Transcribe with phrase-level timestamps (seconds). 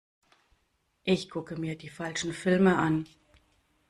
[1.03, 3.05] Ich gucke mir die falschen Filme an.